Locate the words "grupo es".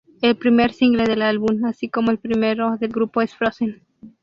2.89-3.35